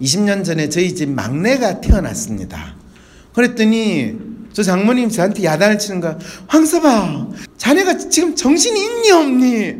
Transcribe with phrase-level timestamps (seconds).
[0.00, 2.74] 20년 전에 저희 집 막내가 태어났습니다.
[3.34, 4.16] 그랬더니
[4.52, 6.18] 저 장모님 저한테 야단을 치는 거야.
[6.46, 9.74] 황서봐, 자네가 지금 정신이 있니 없니?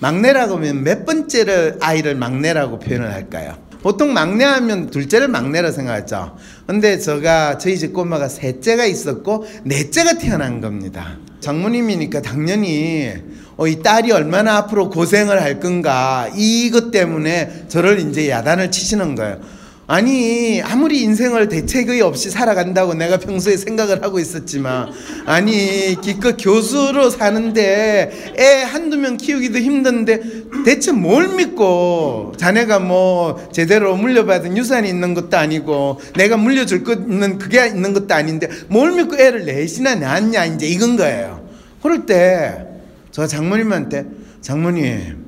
[0.00, 3.56] 막내라고 하면 몇 번째를 아이를 막내라고 표현을 할까요?
[3.82, 6.36] 보통 막내 하면 둘째를 막내라 생각하죠.
[6.66, 11.16] 근데 제가 저희 집 꼬마가 셋째가 있었고 넷째가 태어난 겁니다.
[11.40, 13.12] 장모님이니까 당연히
[13.56, 19.40] 어, 이 딸이 얼마나 앞으로 고생을 할 건가 이것 때문에 저를 이제 야단을 치시는 거예요.
[19.88, 24.90] 아니 아무리 인생을 대책의 없이 살아간다고 내가 평소에 생각을 하고 있었지만
[25.24, 30.20] 아니 기껏 교수로 사는데 애 한두 명 키우기도 힘든데
[30.64, 37.38] 대체 뭘 믿고 자네가 뭐 제대로 물려받은 유산이 있는 것도 아니고 내가 물려줄 것 있는
[37.38, 41.48] 그게 있는 것도 아닌데 뭘 믿고 애를 넷이나 낳았냐 이제 이건 거예요.
[41.82, 42.68] 그럴 때
[43.10, 44.06] 저 장모님한테
[44.42, 45.27] 장모님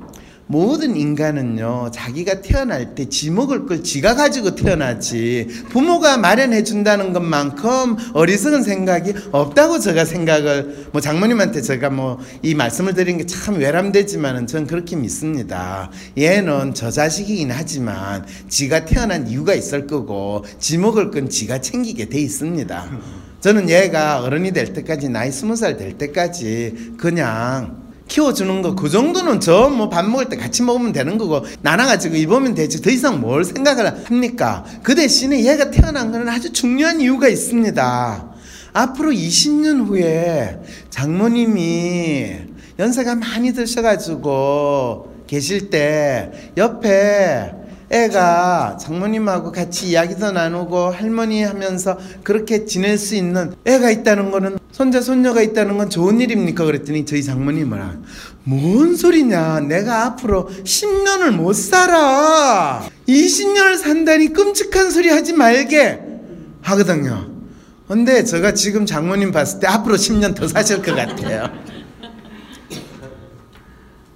[0.51, 7.95] 모든 인간은요 자기가 태어날 때 지 먹을 걸 지가 가지고 태어나지 부모가 마련해 준다는 것만큼
[8.13, 14.45] 어리석은 생각이 없다고 제가 생각을 뭐 장모님한테 제가 뭐 이 말씀을 드린 게 참 외람되지만은
[14.47, 15.89] 전 그렇게 믿습니다.
[16.17, 22.19] 얘는 저 자식이긴 하지만 지가 태어난 이유가 있을 거고 지 먹을 건 지가 챙기게 돼
[22.19, 22.89] 있습니다.
[23.39, 27.80] 저는 얘가 어른이 될 때까지 나이 스무 살 될 때까지 그냥
[28.15, 32.53] 키워주는 거 그 정도는 저 뭐 밥 먹을 때 같이 먹으면 되는 거고 나눠가지고 입으면
[32.55, 34.65] 되지 더 이상 뭘 생각을 합니까?
[34.83, 38.31] 그 대신에 얘가 태어난 거는 아주 중요한 이유가 있습니다.
[38.73, 40.59] 앞으로 20년 후에
[40.89, 42.35] 장모님이
[42.79, 47.51] 연세가 많이 드셔가지고 계실 때 옆에
[47.91, 55.01] 애가 장모님하고 같이 이야기도 나누고 할머니 하면서 그렇게 지낼 수 있는 애가 있다는 거는 손자
[55.01, 56.63] 손녀가 있다는 건 좋은 일입니까?
[56.63, 58.03] 그랬더니 저희 장모님은
[58.45, 59.59] 뭔 소리냐?
[59.61, 62.87] 내가 앞으로 10년을 못 살아.
[63.07, 65.99] 20년을 산다니 끔찍한 소리 하지 말게.
[66.61, 67.29] 하거든요.
[67.87, 71.49] 근데 제가 지금 장모님 봤을 때 앞으로 10년 더 사실 것 같아요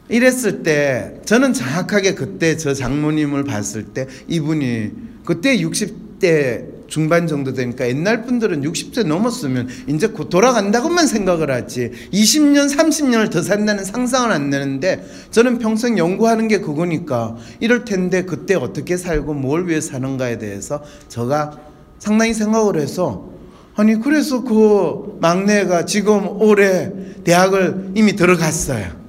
[0.09, 4.91] 이랬을 때 저는 정확하게 그때 저 장모님을 봤을 때 이분이
[5.25, 12.73] 그때 60대 중반 정도 되니까 옛날 분들은 60세 넘었으면 이제 곧 돌아간다고만 생각을 하지 20년
[12.73, 18.97] 30년을 더 산다는 상상을 안 내는데 저는 평생 연구하는 게 그거니까 이럴 텐데 그때 어떻게
[18.97, 21.57] 살고 뭘 위해 사는가에 대해서 제가
[21.97, 23.29] 상당히 생각을 해서
[23.75, 26.91] 아니 그래서 그 막내가 지금 올해
[27.23, 29.04] 대학을 이미 들어갔어요.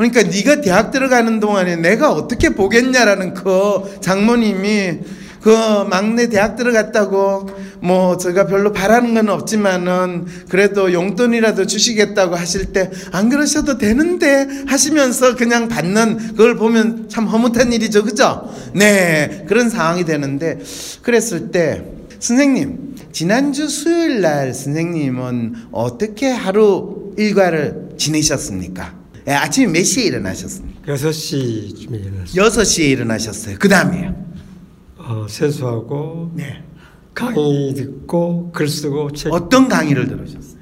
[0.00, 4.98] 그러니까 네가 대학 들어가는 동안에 내가 어떻게 보겠냐라는 그 장모님이
[5.42, 5.50] 그
[5.90, 7.50] 막내 대학 들어갔다고
[7.80, 15.36] 뭐 제가 별로 바라는 건 없지만은 그래도 용돈이라도 주시겠다고 하실 때 안 그러셔도 되는데 하시면서
[15.36, 18.02] 그냥 받는 그걸 보면 참 허무한 일이죠.
[18.02, 18.50] 그죠?
[18.72, 19.44] 네.
[19.48, 20.60] 그런 상황이 되는데
[21.02, 21.84] 그랬을 때
[22.18, 28.99] 선생님 지난주 수요일 날 선생님은 어떻게 하루 일과를 지내셨습니까?
[29.28, 30.94] 예, 아침에 몇 시에 일어나셨습니까?
[30.94, 32.42] 6시쯤에 일어났어요.
[32.48, 33.56] 6시에 일어나셨어요.
[33.58, 34.14] 그 다음에요?
[34.96, 36.62] 어, 세수하고 네.
[37.14, 39.32] 강의 듣고 글 쓰고 책.
[39.32, 40.60] 어떤 강의를 들으셨어요?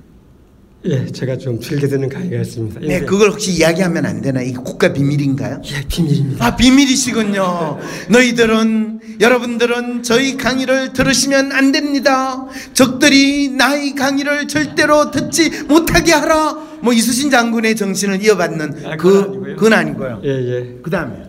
[0.84, 2.80] 예, 제가 좀 즐겨 듣는 강의가 있습니다.
[2.80, 4.40] 네, 예, 그걸 혹시 이야기하면 안 되나?
[4.40, 5.60] 이게 국가 비밀인가요?
[5.64, 6.46] 예, 비밀입니다.
[6.46, 7.78] 아, 비밀이시군요.
[8.10, 12.46] 너희들은, 여러분들은 저희 강의를 들으시면 안 됩니다.
[12.74, 16.67] 적들이 나의 강의를 절대로 듣지 못하게 하라.
[16.80, 20.20] 뭐 이수신 장군의 정신을 이어받는 아, 그, 그건 아니고요.
[20.24, 20.78] 예, 예.
[20.82, 21.22] 그 다음에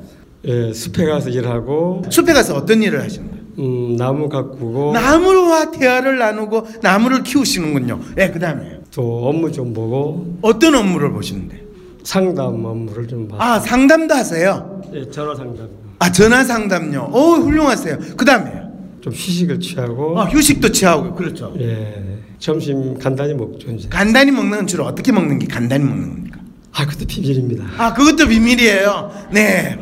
[0.46, 3.40] 예, 숲에 가서 일하고 숲에 가서 어떤 일을 하시는 거예요?
[3.60, 8.00] 음, 나무 가꾸고 나무와 대화를 나누고 나무를 키우시는군요.
[8.18, 11.62] 예, 그 다음에 또 업무 좀 보고 어떤 업무를 보시는데?
[12.04, 13.42] 상담 업무를 좀 봤어요.
[13.52, 14.81] 아, 상담도 하세요?
[14.94, 15.68] 예, 전화 상담.
[16.00, 17.10] 아, 전화 상담요.
[17.14, 17.98] 오, 훌륭하세요.
[18.16, 18.70] 그 다음에요?
[19.02, 21.54] 좀 휴식을 취하고 아, 휴식도 취하고, 그렇죠.
[21.60, 23.88] 예, 점심 간단히 먹죠 이제.
[23.89, 26.39] 간단히 먹는 건 주로 어떻게 먹는 게 간단히 먹는 겁니까?
[26.72, 27.66] 아, 그것도 비밀입니다.
[27.77, 29.11] 아, 그것도 비밀이에요.
[29.31, 29.77] 네.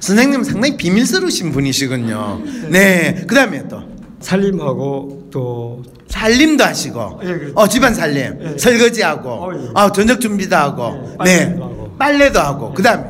[0.00, 2.42] 선생님 상당히 비밀스러우신 분이시군요.
[2.70, 3.24] 네.
[3.26, 3.82] 그 다음에 또
[4.20, 7.52] 살림하고 또 살림도 하시고, 예, 그렇죠.
[7.54, 8.58] 어 집안 살림, 예.
[8.58, 9.68] 설거지하고, 어, 예.
[9.74, 11.96] 아 저녁 준비도 하고, 예, 네, 빨래도 하고.
[11.98, 13.04] 빨래도 하고, 그 다음에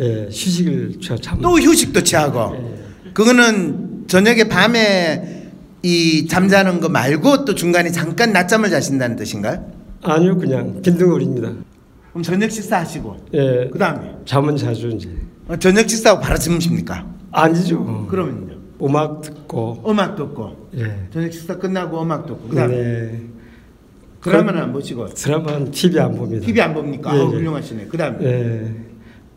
[0.00, 1.40] 예, 휴식을 취하 참.
[1.42, 3.12] 또 휴식도 취하고, 예.
[3.12, 5.35] 그거는 저녁에 밤에
[5.86, 9.64] 이 잠자는 거 말고 또 중간에 잠깐 낮잠을 자신다는 뜻인가요?
[10.02, 11.52] 아니요, 그냥 빈둥거립니다.
[12.10, 15.08] 그럼 저녁 식사하시고, 예, 그 다음에 잠은 자주 이제
[15.46, 17.06] 어, 저녁 식사하고 바로 주무십니까?
[17.30, 18.08] 아니죠.
[18.08, 18.56] 그러면요.
[18.82, 21.06] 음악 듣고 음악 듣고 예.
[21.12, 23.22] 저녁 식사 끝나고 음악 듣고 그다음에 네.
[24.22, 26.44] 드라마는 안 보시고 드라마는 TV 안 봅니다.
[26.44, 27.14] TV 안 봅니까?
[27.14, 27.26] 예, 아 예.
[27.26, 27.86] 훌륭하시네.
[27.86, 28.72] 그다음에 예.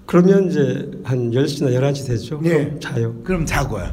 [0.07, 2.39] 그러면 이제 한 10시나 11시 되죠.
[2.41, 2.49] 네.
[2.49, 3.15] 그럼 자요.
[3.23, 3.91] 그럼 자고요.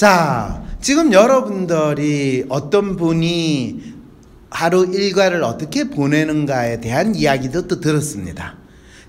[0.00, 3.82] 자, 지금 여러분들이 어떤 분이
[4.48, 8.56] 하루 일과를 어떻게 보내는가에 대한 이야기도 또 들었습니다.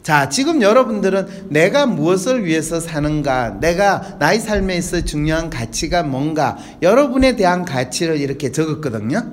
[0.04, 7.38] 자, 지금 여러분들은 내가 무엇을 위해서 사는가, 내가 나의 삶에 있어 중요한 가치가 뭔가, 여러분에
[7.38, 9.32] 대한 가치를 이렇게 적었거든요.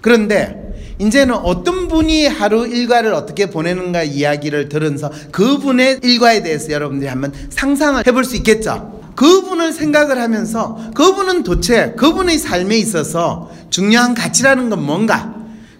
[0.00, 7.34] 그런데 이제는 어떤 분이 하루 일과를 어떻게 보내는가 이야기를 들으면서 그분의 일과에 대해서 여러분들이 한번
[7.50, 9.03] 상상을 해볼 수 있겠죠.
[9.14, 15.34] 그분을 생각을 하면서 그분은 도대체 그분의 삶에 있어서 중요한 가치라는 건 뭔가?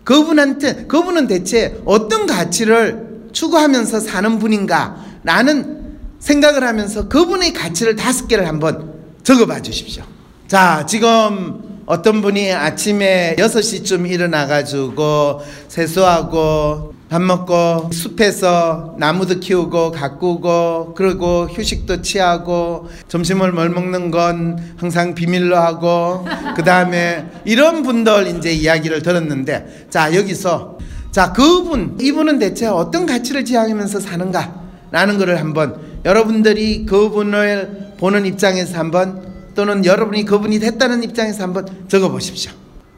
[0.04, 4.96] 그분한테 그분은 대체 어떤 가치를 추구하면서 사는 분인가?
[5.22, 10.04] 라는 생각을 하면서 그분의 가치를 다섯 개를 한번 적어 봐 주십시오.
[10.46, 21.46] 자, 지금 어떤 분이 아침에 6시쯤 일어나가지고 세수하고 밥 먹고 숲에서 나무도 키우고 가꾸고 그리고
[21.46, 26.26] 휴식도 취하고 점심을 뭘 먹는 건 항상 비밀로 하고
[26.56, 30.78] 그 다음에 이런 분들 이제 이야기를 들었는데 자 여기서
[31.12, 34.52] 자 그분 이분은 대체 어떤 가치를 지향하면서 사는가
[34.90, 39.22] 라는 것을 한번 여러분들이 그분을 보는 입장에서 한번
[39.54, 42.50] 또는 여러분이 그분이 됐다는 입장에서 한번 적어 보십시오.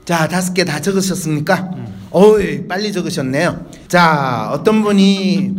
[0.06, 1.95] 자, 다섯 개 다 적으셨습니까?
[2.20, 3.66] 어이, 빨리 적으셨네요.
[3.88, 5.54] 자, 어떤 분이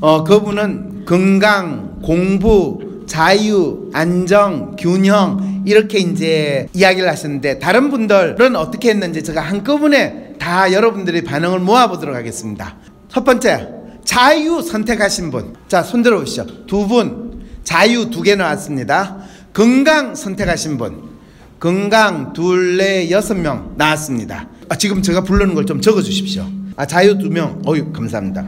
[0.00, 9.24] 어 그분은 건강, 공부, 자유, 안정, 균형 이렇게 이제 이야기를 하셨는데 다른 분들은 어떻게 했는지
[9.24, 12.76] 제가 한꺼번에 다 여러분들의 반응을 모아 보도록 하겠습니다.
[13.08, 13.66] 첫 번째,
[14.04, 15.54] 자유 선택하신 분.
[15.66, 16.66] 자, 손 들어 보시죠.
[16.68, 17.46] 두 분.
[17.64, 19.16] 자유 두 개 나왔습니다.
[19.52, 21.02] 건강 선택하신 분.
[21.58, 24.50] 건강 둘, 넷, 여섯 명 나왔습니다.
[24.68, 26.46] 아, 지금 제가 부르는 걸 좀 적어 주십시오.
[26.76, 27.60] 아, 자유 두 명.
[27.66, 28.44] 어유 감사합니다.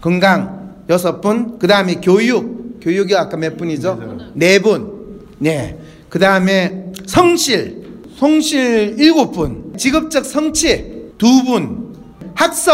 [0.00, 1.58] 건강 여섯 분.
[1.58, 2.80] 그 다음에 교육.
[2.80, 4.30] 교육이 아까 몇 분이죠?
[4.34, 5.20] 네 분.
[5.38, 5.78] 네.
[6.08, 7.82] 그 다음에 성실.
[8.16, 9.74] 성실 일곱 분.
[9.76, 11.94] 직업적 성취 두 분.
[12.34, 12.72] 학습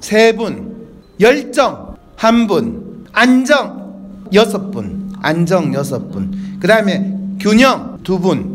[0.00, 0.74] 세 분.
[1.20, 3.04] 열정 한 분.
[3.12, 5.12] 안정 여섯 분.
[5.22, 6.32] 안정 여섯 분.
[6.60, 8.54] 그 다음에 균형 두 분.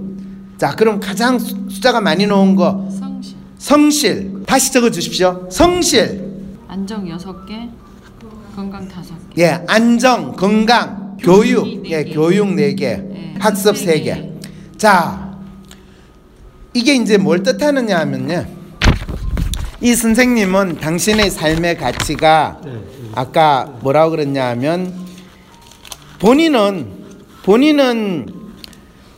[0.57, 2.88] 자, 그럼 가장 수- 숫자가 많이 나온 거
[3.59, 4.43] 성실.
[4.47, 5.47] 다시 적어 주십시오.
[5.51, 6.27] 성실.
[6.67, 7.69] 안정 6개
[8.55, 11.83] 건강 5개 예, 안정, 건강, 교육.
[11.83, 12.13] 네 예, 개.
[12.13, 12.85] 교육 네 개.
[12.87, 14.13] 예, 학습 세세 개.
[14.15, 14.29] 개.
[14.77, 15.37] 자,
[16.73, 18.45] 이게 이제 뭘 뜻하느냐 하면요.
[19.81, 22.71] 이 선생님은 당신의 삶의 가치가 네.
[23.15, 24.93] 아까 뭐라고 그랬냐 하면
[26.19, 26.91] 본인은
[27.43, 28.27] 본인은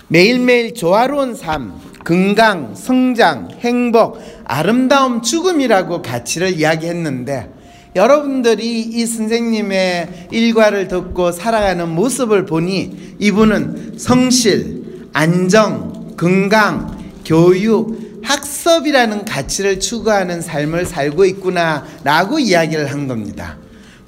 [0.07, 1.73] 매일매일 조화로운 삶,
[2.03, 7.49] 건강, 성장, 행복, 아름다움, 죽음이라고 가치를 이야기했는데
[7.95, 19.79] 여러분들이 이 선생님의 일과를 듣고 살아가는 모습을 보니 이분은 성실, 안정, 건강, 교육, 학습이라는 가치를
[19.79, 23.57] 추구하는 삶을 살고 있구나라고 이야기를 한 겁니다.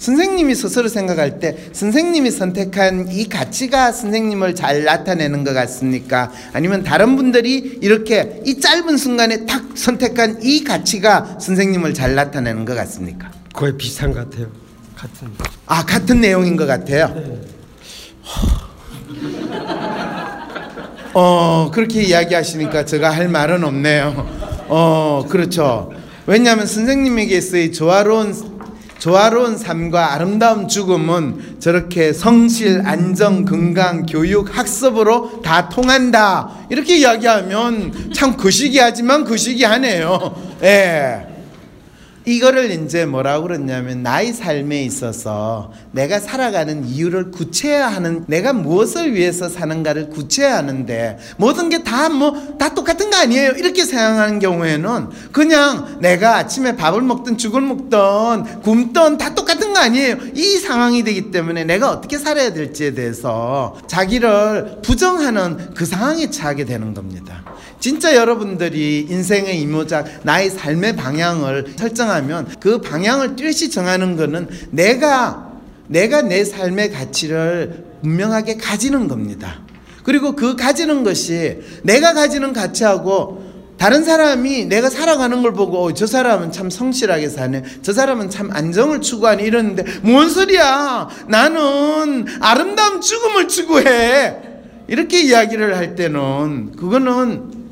[0.04, 6.30] 선생님이 스스로 생각할 때 선생님이 선택한 이 가치가 선생님을 잘 나타내는 것 같습니까?
[6.52, 12.76] 아니면 다른 분들이 이렇게 이 짧은 순간에 딱 선택한 이 가치가 선생님을 잘 나타내는 것
[12.76, 13.32] 같습니까?
[13.54, 14.48] 거의 비슷한 것 같아요.
[14.98, 15.30] 같은.
[15.68, 17.40] 아 같은 내용인 것 같아요.
[21.14, 24.66] 어 그렇게 이야기하시니까 제가 할 말은 없네요.
[24.68, 25.94] 어 그렇죠.
[26.26, 28.53] 왜냐하면 선생님에게서의 조화로운
[29.00, 36.50] 조화로운 삶과 아름다운 죽음은 저렇게 성실, 안정, 건강, 교육, 학습으로 다 통한다.
[36.69, 40.35] 이렇게 이야기하면 참 거시기하지만 거시기하네요.
[40.64, 41.32] 예.
[42.25, 50.09] 이거를 이제 뭐라고 그러냐면 나의 삶에 있어서 내가 살아가는 이유를 구체화하는 내가 무엇을 위해서 사는가를
[50.09, 53.51] 구체화하는데 모든 게 다 뭐 다 똑같은 거 아니에요?
[53.57, 60.18] 이렇게 생각하는 경우에는 그냥 내가 아침에 밥을 먹든 죽을 먹든 굶든 다 똑같은 거 아니에요?
[60.33, 66.94] 이 상황이 되기 때문에 내가 어떻게 살아야 될지에 대해서 자기를 부정하는 그 상황에 처하게 되는
[66.94, 67.44] 겁니다
[67.83, 75.52] 진짜 여러분들이 인생의 이모작 나의 삶의 방향을 설정하면 그 방향을 뚜렷이 정하는 것은 내가
[75.90, 79.59] 내가 내 삶의 가치를 분명하게 가지는 겁니다.
[80.04, 86.07] 그리고 그 가지는 것이 내가 가지는 가치하고 다른 사람이 내가 살아가는 걸 보고 어, 저
[86.07, 87.63] 사람은 참 성실하게 사네.
[87.81, 91.09] 저 사람은 참 안정을 추구하네 이러는데 뭔 소리야?
[91.28, 94.37] 나는 아름다운 죽음을 추구해.
[94.87, 97.63] 이렇게 이야기를 할 때는 그거는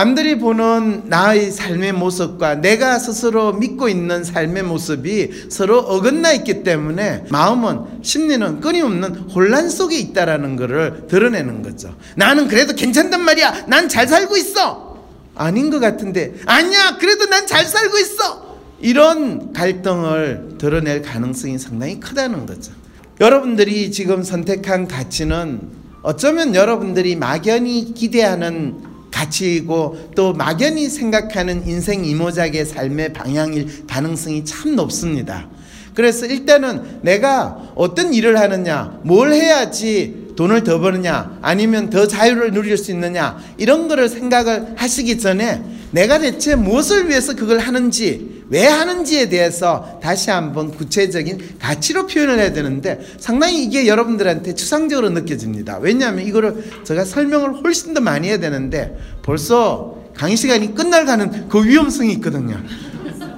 [0.00, 7.24] 남들이 보는 나의 삶의 모습과 내가 스스로 믿고 있는 삶의 모습이 서로 어긋나 있기 때문에
[7.30, 11.96] 마음은 심리는 끊임없는 혼란 속에 있다라는 것을 드러내는 거죠.
[12.14, 13.64] 나는 그래도 괜찮단 말이야.
[13.68, 14.98] 난 잘 살고 있어.
[15.34, 16.98] 아닌 것 같은데 아니야.
[16.98, 18.58] 그래도 난 잘 살고 있어.
[18.82, 22.70] 이런 갈등을 드러낼 가능성이 상당히 크다는 거죠.
[23.18, 33.14] 여러분들이 지금 선택한 가치는 어쩌면 여러분들이 막연히 기대하는 가치이고 또 막연히 생각하는 인생 이모작의 삶의
[33.14, 35.48] 방향일 가능성이 참 높습니다.
[35.94, 42.76] 그래서 일단은 내가 어떤 일을 하느냐, 뭘 해야지 돈을 더 버느냐, 아니면 더 자유를 누릴
[42.76, 49.28] 수 있느냐, 이런 거를 생각을 하시기 전에 내가 대체 무엇을 위해서 그걸 하는지, 왜 하는지에
[49.28, 55.78] 대해서 다시 한번 구체적인 가치로 표현을 해야 되는데 상당히 이게 여러분들한테 추상적으로 느껴집니다.
[55.78, 61.64] 왜냐하면 이거를 제가 설명을 훨씬 더 많이 해야 되는데 벌써 강의 시간이 끝나 가는 그
[61.64, 62.62] 위험성이 있거든요.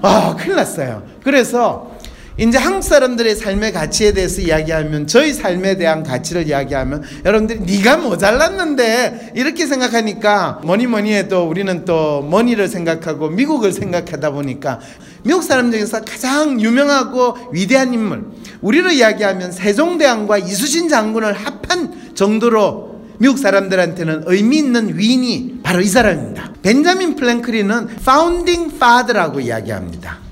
[0.03, 1.03] 아, 큰일 났어요.
[1.25, 1.97] 그래서
[2.39, 9.33] 이제 한국 사람들의 삶의 가치에 대해서 이야기하면 저희 삶에 대한 가치를 이야기하면 여러분들이 네가 모자랐는데
[9.35, 14.79] 이렇게 생각하니까 뭐니 뭐니 해도 우리는 또 money를 생각하고 미국을 생각하다 보니까
[15.25, 18.27] 미국 사람 중에서 가장 유명하고 위대한 인물
[18.61, 26.53] 우리로 이야기하면 세종대왕과 이순신 장군을 합한 정도로 미국 사람들한테는 의미 있는 위인이 바로 이 사람입니다.
[26.63, 30.28] 벤자민 플랭클린은 founding father라고 이야기합니다.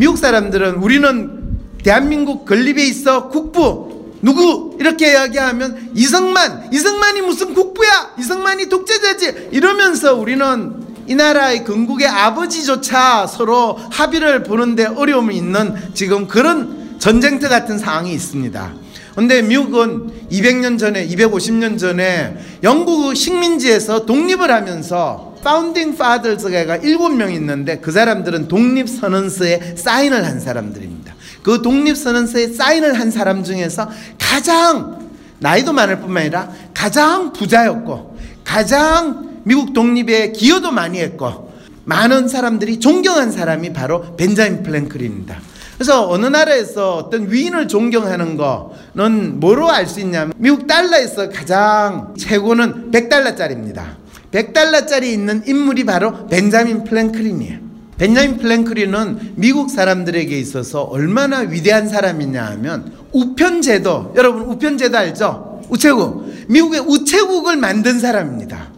[0.00, 4.74] 미국 사람들은 우리는 대한민국 건립에 있어 국부 누구?
[4.80, 8.14] 이렇게 이야기하면 이승만 이승만이 무슨 국부야?
[8.18, 9.50] 이승만이 독재자지?
[9.52, 10.74] 이러면서 우리는
[11.06, 18.72] 이 나라의 건국의 아버지조차 서로 합의를 보는데 어려움이 있는 지금 그런 전쟁터 같은 상황이 있습니다.
[19.14, 27.78] 근데 미국은 200년 전에 250년 전에 영국 식민지에서 독립을 하면서 파운딩 파더즈가 일곱 명 있는데
[27.78, 31.14] 그 사람들은 독립 선언서에 사인을 한 사람들입니다.
[31.42, 39.40] 그 독립 선언서에 사인을 한 사람 중에서 가장 나이도 많을 뿐만 아니라 가장 부자였고 가장
[39.44, 41.50] 미국 독립에 기여도 많이 했고
[41.84, 45.40] 많은 사람들이 존경한 사람이 바로 벤자민 플랭클린입니다.
[45.74, 52.90] 그래서 어느 나라에서 어떤 위인을 존경하는 거는 뭐로 알 수 있냐면 미국 달러에서 가장 최고는
[52.90, 53.99] 100달러짜리입니다.
[54.32, 57.58] 100달러짜리 있는 인물이 바로 벤자민 플랭클린이에요.
[57.98, 65.62] 벤자민 플랭클린은 미국 사람들에게 있어서 얼마나 위대한 사람이냐 하면 우편제도, 여러분 우편제도 알죠?
[65.68, 66.26] 우체국.
[66.48, 68.70] 미국의 우체국을 만든 사람입니다.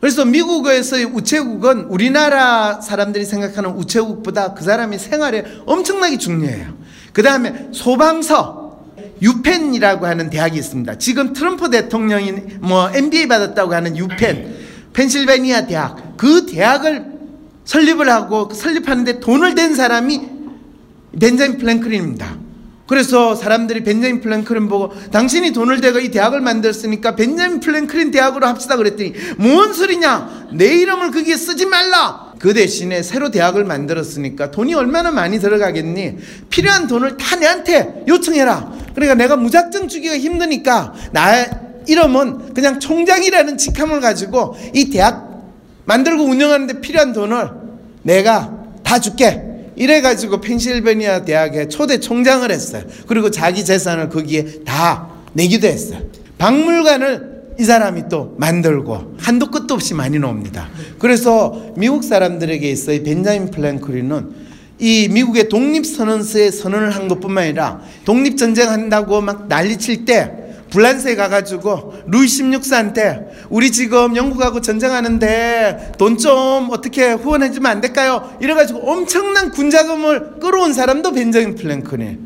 [0.00, 6.74] 그래서 미국에서의 우체국은 우리나라 사람들이 생각하는 우체국보다 그 사람이 생활에 엄청나게 중요해요.
[7.12, 8.65] 그 다음에 소방서,
[9.22, 10.98] 유펜이라고 하는 대학이 있습니다.
[10.98, 14.54] 지금 트럼프 대통령이 뭐 MBA 받았다고 하는 유펜,
[14.92, 17.16] 펜실베니아 대학, 그 대학을
[17.64, 20.20] 설립을 하고 설립하는데 돈을 댄 사람이
[21.18, 22.46] 벤자민 플랭클린입니다.
[22.86, 28.76] 그래서 사람들이 벤자민 플랭클린 보고 당신이 돈을 대고 이 대학을 만들었으니까 벤자민 플랭클린 대학으로 합시다
[28.76, 30.48] 그랬더니 뭔 소리냐?
[30.52, 32.32] 내 이름을 거기에 쓰지 말라.
[32.38, 36.18] 그 대신에 새로 대학을 만들었으니까 돈이 얼마나 많이 들어가겠니?
[36.48, 41.44] 필요한 돈을 다 내한테 요청해라 그러니까 내가 무작정 주기가 힘드니까 나
[41.86, 45.52] 이름은 그냥 총장이라는 직함을 가지고 이 대학
[45.84, 47.50] 만들고 운영하는데 필요한 돈을
[48.02, 49.42] 내가 다 줄게
[49.76, 52.84] 이래가지고 펜실베니아 대학에 초대 총장을 했어요.
[53.06, 56.00] 그리고 자기 재산을 거기에 다 내기도 했어요.
[56.38, 60.70] 박물관을 이 사람이 또 만들고 한도 끝도 없이 많이 나옵니다.
[60.98, 64.45] 그래서 미국 사람들에게 있어의 벤자민 플랭클린은
[64.78, 70.32] 이 미국의 독립선언서에 선언을 한 것뿐만 아니라 독립전쟁 한다고 막 난리칠 때
[70.70, 78.36] 불란스에 가가지고 루이 16세한테 우리 지금 영국하고 전쟁하는데 돈 좀 어떻게 후원해주면 안 될까요?
[78.40, 82.18] 이래가지고 엄청난 군자금을 끌어온 사람도 벤저민 플랭클린이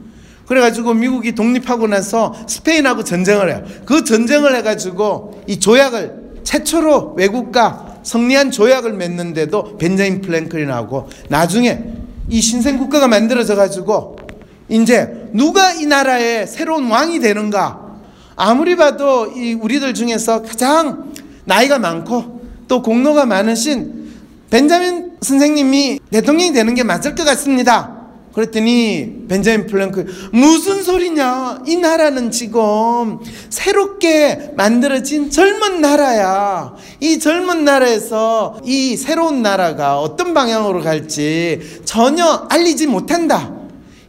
[0.47, 3.63] 그래가지고 미국이 독립하고 나서 스페인하고 전쟁을 해요.
[3.85, 12.00] 그 전쟁을 해가지고 이 조약을 최초로 외국과 성립한 조약을 맺는데도 벤자민 플랭클린하고 나중에
[12.31, 14.17] 이 신생 국가가 만들어져 가지고
[14.69, 17.81] 이제 누가 이 나라의 새로운 왕이 되는가
[18.37, 21.13] 아무리 봐도 이 우리들 중에서 가장
[21.45, 24.13] 나이가 많고 또 공로가 많으신
[24.49, 28.00] 벤자민 선생님이 대통령이 되는 게 맞을 것 같습니다.
[28.33, 31.63] 그랬더니 벤자민 플랭클린 무슨 소리냐?
[31.67, 33.19] 이 나라는 지금
[33.49, 36.75] 새롭게 만들어진 젊은 나라야.
[37.01, 43.53] 이 젊은 나라에서 이 새로운 나라가 어떤 방향으로 갈지 전혀 알리지 못한다.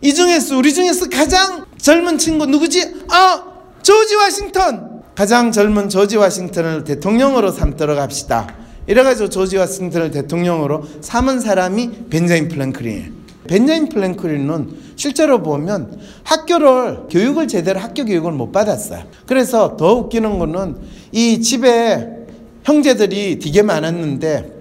[0.02, 3.06] 이 중에서 우리 중에서 가장 젊은 친구 누구지?
[3.10, 3.44] 아
[3.82, 8.56] 조지 워싱턴 가장 젊은 조지 워싱턴을 대통령으로 삼도록 합시다.
[8.88, 13.21] 이래가지고 조지 워싱턴을 대통령으로 삼은 사람이 벤자민 플랭클린이에요.
[13.48, 19.04] 벤자민 플랭클린은 실제로 보면 학교를 교육을 제대로 학교 교육을 못 받았어요.
[19.26, 20.78] 그래서 더 웃기는 거는
[21.12, 22.08] 이 집에
[22.64, 24.52] 형제들이 되게 많았는데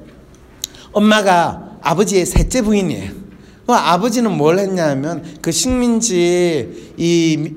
[0.93, 3.11] 엄마가 아버지의 셋째 부인이에요.
[3.67, 7.53] 그 아버지는 뭘 했냐면 그 식민지 이 미-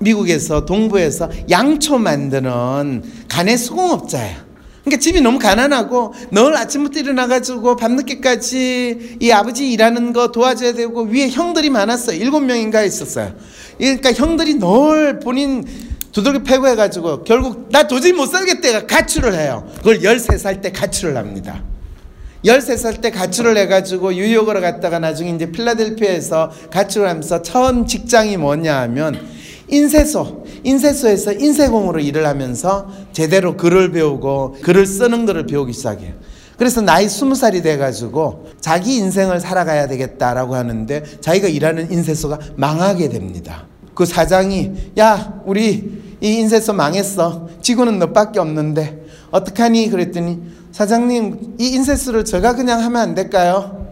[0.00, 4.51] 미국에서 동부에서 양초 만드는 간의 수공업자예요.
[4.84, 11.28] 그러니까 집이 너무 가난하고 늘 아침부터 일어나가지고 밤늦게까지 이 아버지 일하는 거 도와줘야 되고 위에
[11.28, 12.16] 형들이 많았어요.
[12.16, 13.34] 일곱 명인가 있었어요.
[13.78, 15.64] 그러니까 형들이 늘 본인
[16.10, 19.66] 두들겨 패고 해가지고 결국 나 도저히 못 살겠대가 가출을 해요.
[19.78, 21.62] 그걸 13살 때 가출을 합니다.
[22.44, 29.20] 13살 때 가출을 해가지고 뉴욕으로 갔다가 나중에 이제 필라델피아에서 가출을 하면서 처음 직장이 뭐냐 하면
[29.72, 36.12] 인쇄소, 인쇄소에서 인쇄공으로 일을 하면서 제대로 글을 배우고 글을 쓰는 거를 배우기 시작해요.
[36.58, 43.66] 그래서 나이 스무 살이 돼가지고 자기 인생을 살아가야 되겠다라고 하는데 자기가 일하는 인쇄소가 망하게 됩니다.
[43.94, 47.48] 그 사장이 야 우리 이 인쇄소 망했어.
[47.62, 49.88] 직원은 너밖에 없는데 어떡하니?
[49.88, 53.88] 그랬더니 사장님 이 인쇄소를 제가 그냥 하면 안 될까요?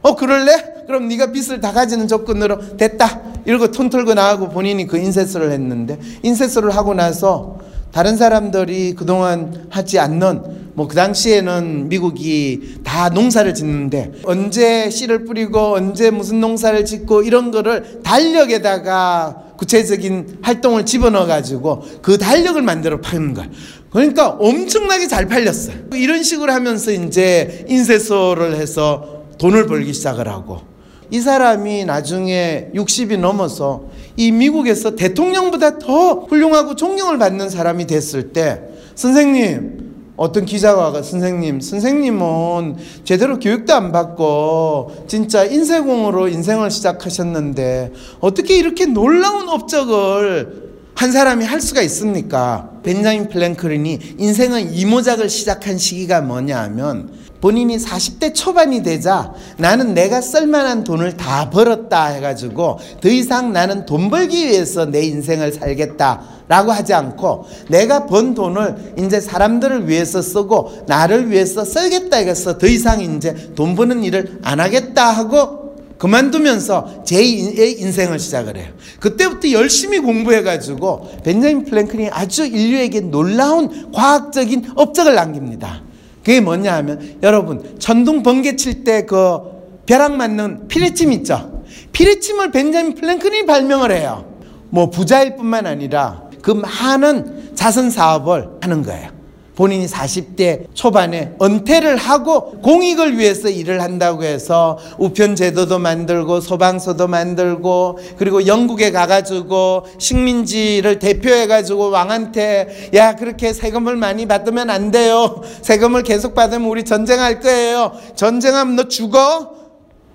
[0.00, 0.73] 어 그럴래?
[0.86, 3.20] 그럼 네가 빚을 다 가지는 조건으로 됐다.
[3.46, 7.58] 이러고 톤 털고 나가고 본인이 그 인쇄소를 했는데 인쇄소를 하고 나서
[7.92, 15.74] 다른 사람들이 그동안 하지 않는 뭐 그 당시에는 미국이 다 농사를 짓는데 언제 씨를 뿌리고
[15.74, 23.34] 언제 무슨 농사를 짓고 이런 거를 달력에다가 구체적인 활동을 집어넣어 가지고 그 달력을 만들어 파는
[23.34, 23.48] 거야.
[23.90, 25.76] 그러니까 엄청나게 잘 팔렸어요.
[25.94, 30.73] 이런 식으로 하면서 이제 인쇄소를 해서 돈을 벌기 시작을 하고
[31.10, 33.84] 이 사람이 나중에 60이 넘어서
[34.16, 38.62] 이 미국에서 대통령보다 더 훌륭하고 존경을 받는 사람이 됐을 때
[38.94, 39.84] 선생님
[40.16, 49.48] 어떤 기자가 선생님 선생님은 제대로 교육도 안 받고 진짜 인쇄공으로 인생을 시작하셨는데 어떻게 이렇게 놀라운
[49.48, 52.70] 업적을 한 사람이 할 수가 있습니까?
[52.84, 57.10] 벤자민 플랭클린이 인생의 이모작을 시작한 시기가 뭐냐 하면
[57.44, 64.08] 본인이 40대 초반이 되자 나는 내가 쓸만한 돈을 다 벌었다 해가지고 더 이상 나는 돈
[64.08, 70.84] 벌기 위해서 내 인생을 살겠다 라고 하지 않고 내가 번 돈을 이제 사람들을 위해서 쓰고
[70.86, 77.78] 나를 위해서 쓰겠다 해서 더 이상 이제 돈 버는 일을 안 하겠다 하고 그만두면서 제2의
[77.78, 78.68] 인생을 시작을 해요.
[79.00, 85.82] 그때부터 열심히 공부해가지고 벤자민 플랭클린이 아주 인류에게 놀라운 과학적인 업적을 남깁니다.
[86.24, 89.54] 그게 뭐냐 하면 여러분 천둥 번개 칠 때 그
[89.86, 91.62] 벼락 맞는 피뢰침 있죠.
[91.92, 94.24] 피뢰침을 벤자민 플랭클린이 발명을 해요.
[94.70, 99.10] 뭐 부자일 뿐만 아니라 그 많은 자선 사업을 하는 거예요.
[99.56, 107.98] 본인이 40대 초반에 은퇴를 하고 공익을 위해서 일을 한다고 해서 우편 제도도 만들고 소방서도 만들고
[108.18, 115.42] 그리고 영국에 가가지고 식민지를 대표해가지고 왕한테 야 그렇게 세금을 많이 받으면 안 돼요.
[115.62, 117.92] 세금을 계속 받으면 우리 전쟁할 거예요.
[118.16, 119.52] 전쟁하면 너 죽어?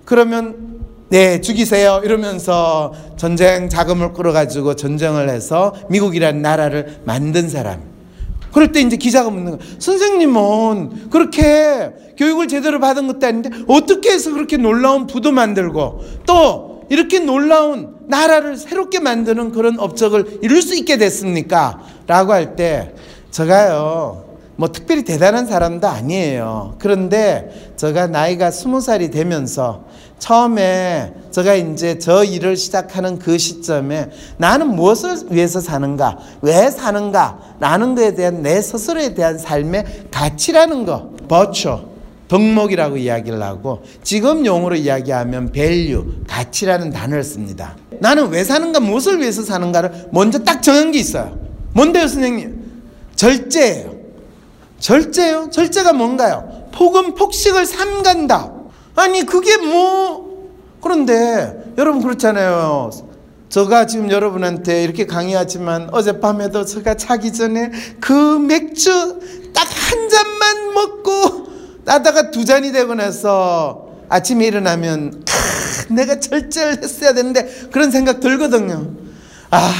[0.04, 2.02] 그러면 네 죽이세요.
[2.04, 7.89] 이러면서 전쟁 자금을 끌어가지고 전쟁을 해서 미국이라는 나라를 만든 사람.
[8.52, 9.68] 그럴 때 이제 기자가 묻는 거야.
[9.78, 17.20] 선생님은 그렇게 교육을 제대로 받은 것도 아닌데 어떻게 해서 그렇게 놀라운 부도 만들고 또 이렇게
[17.20, 21.80] 놀라운 나라를 새롭게 만드는 그런 업적을 이룰 수 있게 됐습니까?
[22.06, 22.92] 라고 할 때
[23.30, 24.29] 제가요
[24.60, 26.74] 뭐 특별히 대단한 사람도 아니에요.
[26.78, 29.86] 그런데 제가 나이가 스무 살이 되면서
[30.18, 37.94] 처음에 제가 이제 저 일을 시작하는 그 시점에 나는 무엇을 위해서 사는가, 왜 사는가, 라는
[37.94, 41.86] 것에 대한 내 스스로에 대한 삶의 가치라는 거, 버처,
[42.28, 47.76] 덕목이라고 이야기를 하고 지금 용어로 이야기하면 value, 가치라는 단어를 씁니다.
[47.98, 51.38] 나는 왜 사는가, 무엇을 위해서 사는가를 먼저 딱 정한 게 있어요.
[51.72, 52.60] 뭔데요, 선생님?
[53.16, 53.89] 절제예요.
[54.80, 55.50] 절제요?
[55.50, 56.68] 절제가 뭔가요?
[56.72, 58.52] 폭음 폭식을 삼간다.
[58.96, 60.50] 아니 그게 뭐
[60.82, 62.90] 그런데 여러분 그렇잖아요.
[63.48, 68.90] 제가 지금 여러분한테 이렇게 강의하지만 어젯밤에도 제가 자기 전에 그 맥주
[69.54, 71.48] 딱 한 잔만 먹고
[71.84, 78.92] 따다가 두 잔이 되고 나서 아침에 일어나면 크, 내가 절제를 했어야 되는데 그런 생각 들거든요.
[79.50, 79.72] 아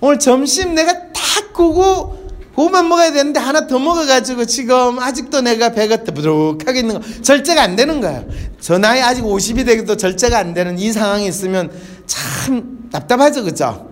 [0.00, 2.21] 오늘 점심 내가 딱 구고
[2.54, 7.76] 그거만 먹어야 되는데 하나 더 먹어가지고 지금 아직도 내가 배가 부족하게 있는 거 절제가 안
[7.76, 8.24] 되는 거야.
[8.60, 11.70] 저 나이 아직 50이 되기도 절제가 안 되는 이 상황이 있으면
[12.06, 13.88] 참 답답하죠, 그죠?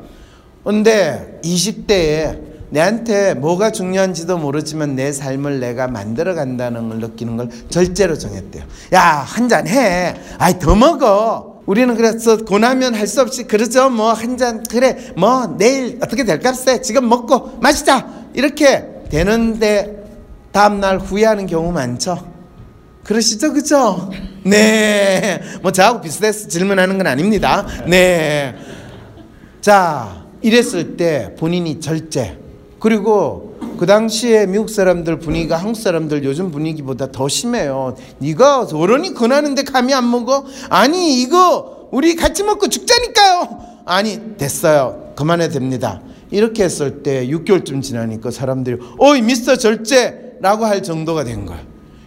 [0.62, 8.16] 근데 20대에 내한테 뭐가 중요한지도 모르지만 내 삶을 내가 만들어 간다는 걸 느끼는 걸 절제로
[8.16, 8.62] 정했대요.
[8.92, 10.14] 야, 한 잔 해.
[10.38, 11.60] 아이, 더 먹어.
[11.66, 13.90] 우리는 그래서 고나면 할 수 없이 그러죠.
[13.90, 15.12] 뭐 한 잔 그래.
[15.16, 16.81] 뭐 내일 어떻게 될까세.
[16.83, 18.07] 지금 먹고 마시자.
[18.35, 20.05] 이렇게 되는데
[20.53, 22.29] 다음 날 후회하는 경우 많죠.
[23.05, 24.11] 그러시죠, 그죠?
[24.44, 25.40] 네.
[25.62, 27.66] 뭐 저하고 비슷해서 질문하는 건 아닙니다.
[27.87, 28.55] 네.
[29.61, 32.38] 자, 이랬을 때 본인이 절제.
[32.79, 33.50] 그리고
[33.81, 37.97] 그 당시에 미국 사람들 분위기가 한국 사람들 요즘 분위기보다 더 심해요.
[38.19, 40.45] 네가 어른이 권하는데 감히 안 먹어?
[40.69, 43.49] 아니 이거 우리 같이 먹고 죽자니까요.
[43.87, 45.14] 아니 됐어요.
[45.16, 46.03] 그만해도 됩니다.
[46.31, 51.62] 이렇게 했을 때 6개월쯤 지나니까 사람들이 어이 미스터 절제라고 할 정도가 된 거예요.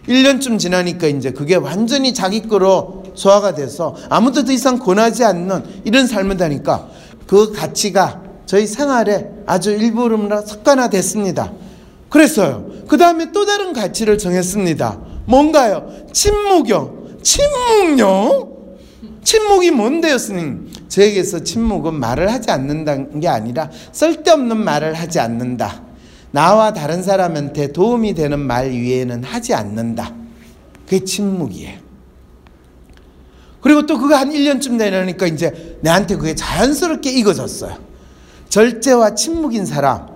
[0.06, 6.06] 1년쯤 지나니까 이제 그게 완전히 자기 거로 소화가 돼서 아무도 더 이상 권하지 않는 이런
[6.06, 6.88] 삶을 다니까
[7.26, 11.63] 그 가치가 저희 생활에 아주 일부름으로 습관화됐습니다.
[12.14, 12.70] 그랬어요.
[12.86, 15.00] 그 다음에 또 다른 가치를 정했습니다.
[15.26, 15.90] 뭔가요?
[16.12, 17.16] 침묵요.
[17.24, 18.52] 침묵요?
[19.24, 20.70] 침묵이 뭔데요, 스님?
[20.86, 25.82] 저에게서 침묵은 말을 하지 않는다는 게 아니라 쓸데없는 말을 하지 않는다.
[26.30, 30.14] 나와 다른 사람한테 도움이 되는 말 위에는 하지 않는다.
[30.84, 31.80] 그게 침묵이에요.
[33.60, 37.76] 그리고 또 그거 한 1년쯤 되니까 이제 내한테 그게 자연스럽게 익어졌어요.
[38.50, 40.13] 절제와 침묵인 사람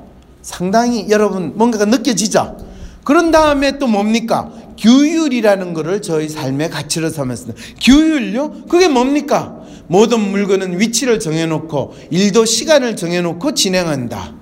[0.49, 2.57] 상당히 여러분 뭔가가 느껴지죠?
[3.05, 4.51] 그런 다음에 또 뭡니까?
[4.79, 7.61] 규율이라는 것을 저희 삶의 가치로 삼았습니다.
[7.83, 8.63] 규율요?
[8.67, 9.61] 그게 뭡니까?
[9.89, 14.37] 모든 물건은 위치를 정해놓고 일도 시간을 정해놓고 진행한다.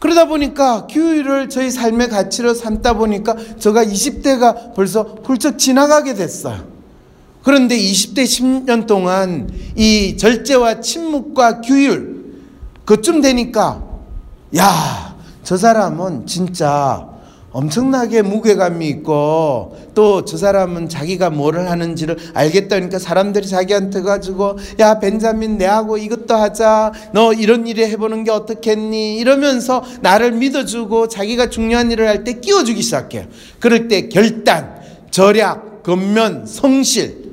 [0.00, 6.66] 그러다 보니까 규율을 저희 삶의 가치로 삼다 보니까 제가 20대가 벌써 훌쩍 지나가게 됐어요.
[7.44, 12.34] 그런데 20대 10년 동안 이 절제와 침묵과 규율
[12.84, 13.83] 그쯤 되니까
[14.56, 17.08] 야, 저 사람은 진짜
[17.52, 25.56] 엄청나게 무게감이 있고 또 저 사람은 자기가 뭐를 하는지를 알겠다니까 사람들이 자기한테 가지고 야 벤자민
[25.58, 26.92] 내하고 이것도 하자.
[27.12, 29.18] 너 이런 일을 해보는 게 어떻겠니?
[29.18, 33.26] 이러면서 나를 믿어주고 자기가 중요한 일을 할 때 끼워주기 시작해요
[33.60, 34.76] 그럴 때 결단
[35.12, 37.32] 절약 근면 성실.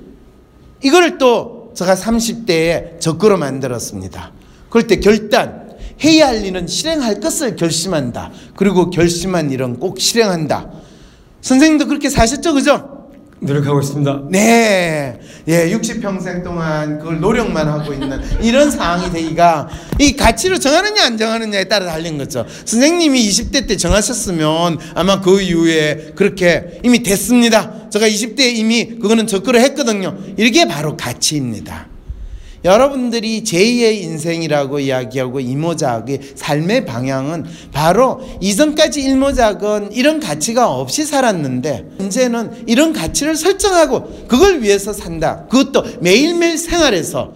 [0.83, 4.31] 이걸 또 제가 30대에 적으로 만들었습니다.
[4.69, 5.60] 그럴 때 결단
[6.03, 8.31] 해야 할 일은 실행할 것을 결심한다.
[8.55, 10.69] 그리고 결심한 일은 꼭 실행한다.
[11.41, 13.01] 선생님도 그렇게 사셨죠, 그죠?
[13.43, 14.21] 노력하고 있습니다.
[14.29, 15.19] 네.
[15.47, 19.67] 예, 60평생 동안 그걸 노력만 하고 있는 이런 상황이 되기가
[19.99, 22.45] 이 가치로 정하느냐 안 정하느냐에 따라 달린 거죠.
[22.65, 27.89] 선생님이 20대 때 정하셨으면 아마 그 이후에 그렇게 이미 됐습니다.
[27.89, 30.15] 제가 20대에 이미 그거는 접근을 했거든요.
[30.37, 31.90] 이게 바로 가치입니다.
[32.63, 42.65] 여러분들이 제2의 인생이라고 이야기하고 이모작의 삶의 방향은 바로 이전까지 일모작은 이런 가치가 없이 살았는데 이제는
[42.67, 45.45] 이런 가치를 설정하고 그걸 위해서 산다.
[45.49, 47.33] 그것도 매일매일 생활에서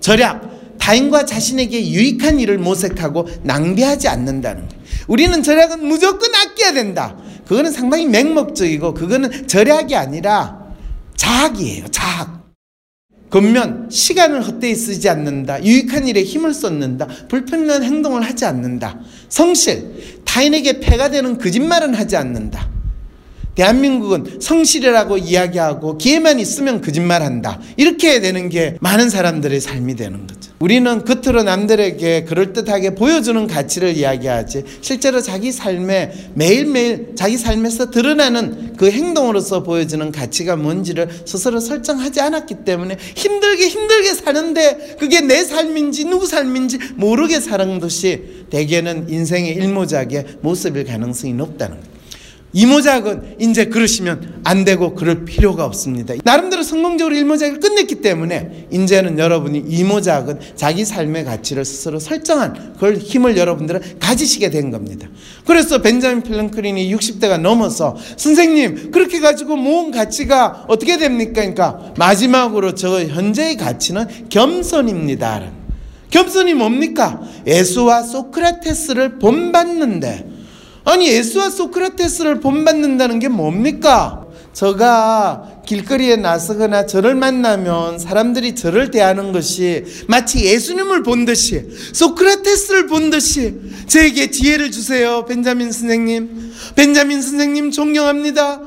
[0.00, 4.82] 절약, 타인과 자신에게 유익한 일을 모색하고 낭비하지 않는다는 거예요.
[5.06, 7.16] 우리는 절약은 무조건 아껴야 된다.
[7.46, 10.58] 그거는 상당히 맹목적이고 그거는 절약이 아니라
[11.16, 11.88] 자학이에요.
[11.88, 12.41] 자학.
[13.32, 15.64] 겉면 시간을 헛되이 쓰지 않는다.
[15.64, 17.06] 유익한 일에 힘을 쏟는다.
[17.28, 19.00] 불편한 행동을 하지 않는다.
[19.30, 22.68] 성실, 타인에게 폐가 되는 거짓말은 하지 않는다.
[23.54, 27.60] 대한민국은 성실이라고 이야기하고 기회만 있으면 거짓말한다.
[27.76, 30.52] 이렇게 되는 게 많은 사람들의 삶이 되는 거죠.
[30.58, 38.88] 우리는 겉으로 남들에게 그럴듯하게 보여주는 가치를 이야기하지 실제로 자기 삶에 매일매일 자기 삶에서 드러나는 그
[38.90, 46.26] 행동으로서 보여주는 가치가 뭔지를 스스로 설정하지 않았기 때문에 힘들게 힘들게 사는데 그게 내 삶인지 누구
[46.26, 51.91] 삶인지 모르게 사는 것이 대개는 인생의 일모작의 모습일 가능성이 높다는 거예요.
[52.52, 56.14] 이모작은 이제 그러시면 안 되고 그럴 필요가 없습니다.
[56.22, 63.36] 나름대로 성공적으로 일모작을 끝냈기 때문에 이제는 여러분이 이모작은 자기 삶의 가치를 스스로 설정한 그걸 힘을
[63.36, 65.08] 여러분들은 가지시게 된 겁니다.
[65.46, 71.32] 그래서 벤자민 필런크린이 60대가 넘어서 선생님 그렇게 가지고 모은 가치가 어떻게 됩니까?
[71.32, 75.52] 그러니까 마지막으로 저 현재의 가치는 겸손입니다.
[76.10, 77.22] 겸손이 뭡니까?
[77.46, 80.31] 예수와 소크라테스를 본받는데
[80.84, 84.26] 아니 예수와 소크라테스를 본받는다는 게 뭡니까?
[84.52, 93.10] 저가 길거리에 나서거나 저를 만나면 사람들이 저를 대하는 것이 마치 예수님을 본 듯이 소크라테스를 본
[93.10, 93.54] 듯이
[93.86, 95.24] 저에게 지혜를 주세요.
[95.24, 96.52] 벤자민 선생님.
[96.76, 98.60] 벤자민 선생님 존경합니다.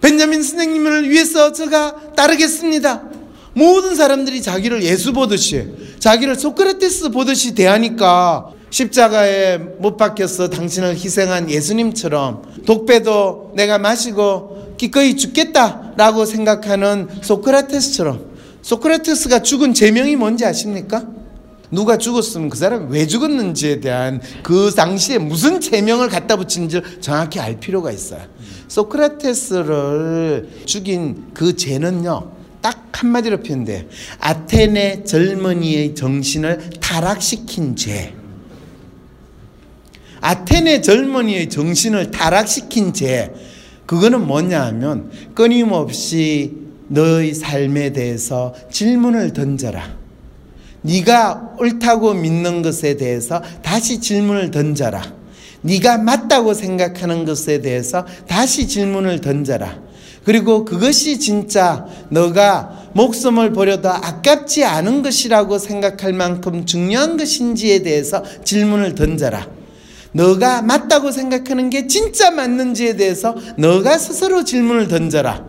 [0.00, 3.02] 벤자민 선생님을 위해서 제가 따르겠습니다.
[3.54, 5.66] 모든 사람들이 자기를 예수 보듯이
[5.98, 16.24] 자기를 소크라테스 보듯이 대하니까 십자가에 못 박혀서 당신을 희생한 예수님처럼 독배도 내가 마시고 기꺼이 죽겠다라고
[16.24, 21.06] 생각하는 소크라테스처럼 소크라테스가 죽은 제명이 뭔지 아십니까?
[21.70, 27.58] 누가 죽었으면 그 사람이 왜 죽었는지에 대한 그 당시에 무슨 제명을 갖다 붙인지 정확히 알
[27.58, 28.22] 필요가 있어요.
[28.68, 32.32] 소크라테스를 죽인 그 죄는요.
[32.60, 33.88] 딱 한마디로 표현돼.
[34.18, 38.14] 아테네 젊은이의 정신을 타락시킨 죄.
[40.26, 43.32] 아테네 젊은이의 정신을 타락시킨 죄.
[43.86, 46.52] 그거는 뭐냐 하면 끊임없이
[46.88, 49.96] 너의 삶에 대해서 질문을 던져라.
[50.82, 55.14] 네가 옳다고 믿는 것에 대해서 다시 질문을 던져라.
[55.62, 59.78] 네가 맞다고 생각하는 것에 대해서 다시 질문을 던져라.
[60.24, 68.96] 그리고 그것이 진짜 너가 목숨을 버려도 아깝지 않은 것이라고 생각할 만큼 중요한 것인지에 대해서 질문을
[68.96, 69.55] 던져라.
[70.16, 75.46] 너가 맞다고 생각하는 게 진짜 맞는지에 대해서 너가 스스로 질문을 던져라.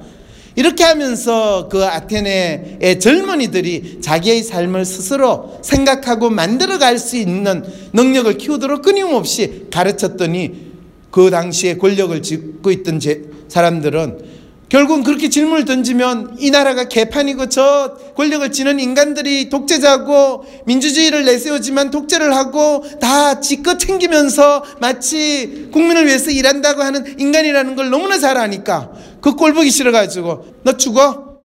[0.56, 8.82] 이렇게 하면서 그 아테네의 젊은이들이 자기의 삶을 스스로 생각하고 만들어 갈 수 있는 능력을 키우도록
[8.82, 10.68] 끊임없이 가르쳤더니
[11.12, 13.00] 그 당시에 권력을 쥐고 있던
[13.48, 14.37] 사람들은
[14.70, 22.36] 결국은 그렇게 질문을 던지면 이 나라가 개판이고 저 권력을 지는 인간들이 독재자고 민주주의를 내세우지만 독재를
[22.36, 29.36] 하고 다 지껏 챙기면서 마치 국민을 위해서 일한다고 하는 인간이라는 걸 너무나 잘 아니까 그
[29.38, 31.38] 꼴 보기 싫어가지고 너 죽어?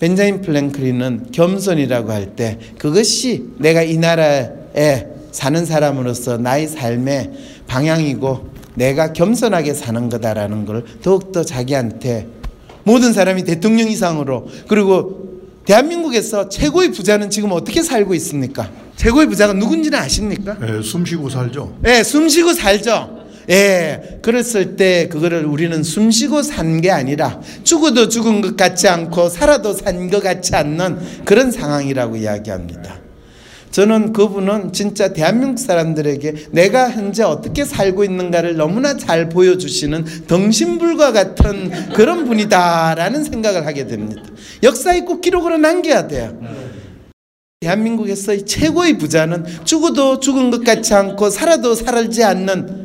[0.00, 7.30] 벤자민 플랭클린은 겸손이라고 할 때 그것이 내가 이 나라에 사는 사람으로서 나의 삶의
[7.66, 12.26] 방향이고 내가 겸손하게 사는 거다라는 걸 더욱더 자기한테
[12.84, 15.24] 모든 사람이 대통령 이상으로 그리고
[15.64, 18.70] 대한민국에서 최고의 부자는 지금 어떻게 살고 있습니까?
[18.96, 20.56] 최고의 부자가 누군지는 아십니까?
[20.62, 21.78] 예, 숨 쉬고 살죠.
[21.86, 23.24] 예, 숨 쉬고 살죠.
[23.50, 29.28] 예, 그랬을 때 그거를 우리는 숨 쉬고 산 게 아니라 죽어도 죽은 것 같지 않고
[29.30, 32.98] 살아도 산 것 같지 않는 그런 상황이라고 이야기합니다.
[33.74, 41.72] 저는 그분은 진짜 대한민국 사람들에게 내가 현재 어떻게 살고 있는가를 너무나 잘 보여주시는 덩신불과 같은
[41.92, 44.22] 그런 분이다라는 생각을 하게 됩니다.
[44.62, 46.40] 역사에 꼭 기록으로 남겨야 돼요.
[47.62, 52.83] 대한민국에서의 최고의 부자는 죽어도 죽은 것 같지 않고 살아도 살지 않는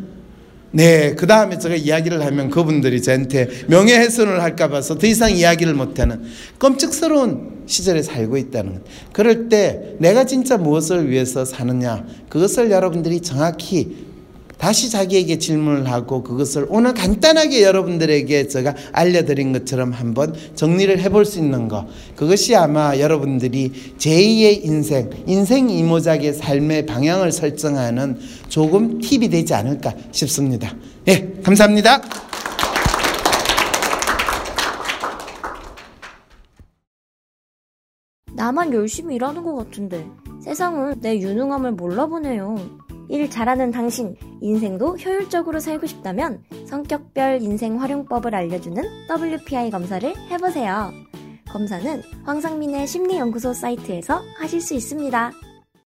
[0.71, 6.21] 네, 그 다음에 제가 이야기를 하면 그분들이 저한테 명예훼손을 할까 봐서 더 이상 이야기를 못하는
[6.59, 8.81] 끔찍스러운 시절에 살고 있다는 것.
[9.13, 14.08] 그럴 때 내가 진짜 무엇을 위해서 사느냐, 그것을 여러분들이 정확히
[14.59, 21.39] 다시 자기에게 질문을 하고 그것을 오늘 간단하게 여러분들에게 제가 알려드린 것처럼 한번 정리를 해볼 수
[21.39, 21.87] 있는 것.
[22.15, 28.19] 그것이 아마 여러분들이 제2의 인생, 인생 이모작의 삶의 방향을 설정하는
[28.49, 30.75] 조금 팁이 되지 않을까 싶습니다.
[31.07, 32.01] 예, 감사합니다.
[38.33, 40.05] 나만 열심히 일하는 것 같은데
[40.41, 42.88] 세상은 내 유능함을 몰라보네요.
[43.09, 50.91] 일 잘하는 당신, 인생도 효율적으로 살고 싶다면 성격별 인생 활용법을 알려주는 WPI 검사를 해보세요.
[51.51, 55.31] 검사는 황상민의 심리연구소 사이트에서 하실 수 있습니다.